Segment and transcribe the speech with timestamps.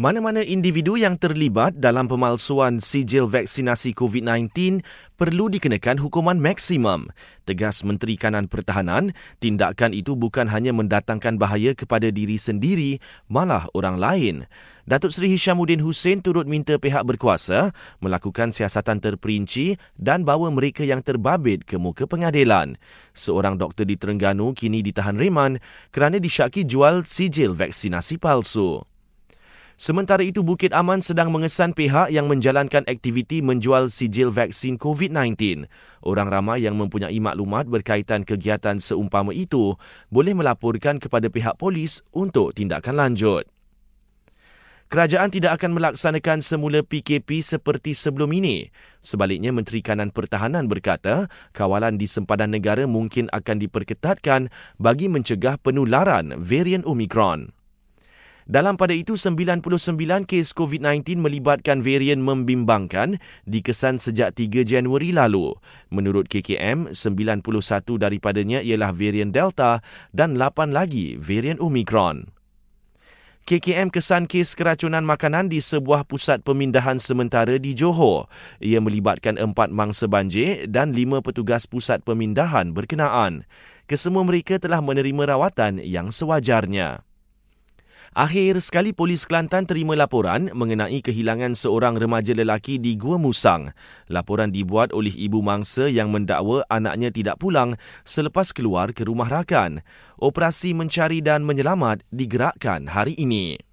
[0.00, 4.80] Mana-mana individu yang terlibat dalam pemalsuan sijil vaksinasi COVID-19
[5.12, 7.12] perlu dikenakan hukuman maksimum.
[7.44, 9.12] Tegas Menteri Kanan Pertahanan,
[9.44, 12.96] tindakan itu bukan hanya mendatangkan bahaya kepada diri sendiri,
[13.28, 14.36] malah orang lain.
[14.88, 21.04] Datuk Seri Hishamuddin Hussein turut minta pihak berkuasa melakukan siasatan terperinci dan bawa mereka yang
[21.04, 22.80] terbabit ke muka pengadilan.
[23.12, 25.60] Seorang doktor di Terengganu kini ditahan reman
[25.92, 28.89] kerana disyaki jual sijil vaksinasi palsu.
[29.80, 35.64] Sementara itu, Bukit Aman sedang mengesan pihak yang menjalankan aktiviti menjual sijil vaksin COVID-19.
[36.04, 39.80] Orang ramai yang mempunyai maklumat berkaitan kegiatan seumpama itu
[40.12, 43.48] boleh melaporkan kepada pihak polis untuk tindakan lanjut.
[44.92, 48.68] Kerajaan tidak akan melaksanakan semula PKP seperti sebelum ini.
[49.00, 56.36] Sebaliknya, Menteri Kanan Pertahanan berkata kawalan di sempadan negara mungkin akan diperketatkan bagi mencegah penularan
[56.36, 57.59] varian Omicron.
[58.50, 59.62] Dalam pada itu, 99
[60.26, 65.54] kes COVID-19 melibatkan varian membimbangkan dikesan sejak 3 Januari lalu.
[65.86, 67.46] Menurut KKM, 91
[67.94, 72.34] daripadanya ialah varian Delta dan 8 lagi varian Omicron.
[73.46, 78.26] KKM kesan kes keracunan makanan di sebuah pusat pemindahan sementara di Johor.
[78.58, 83.46] Ia melibatkan empat mangsa banjir dan lima petugas pusat pemindahan berkenaan.
[83.86, 87.09] Kesemua mereka telah menerima rawatan yang sewajarnya.
[88.10, 93.70] Akhir sekali polis Kelantan terima laporan mengenai kehilangan seorang remaja lelaki di Gua Musang.
[94.10, 99.86] Laporan dibuat oleh ibu mangsa yang mendakwa anaknya tidak pulang selepas keluar ke rumah rakan.
[100.18, 103.69] Operasi mencari dan menyelamat digerakkan hari ini.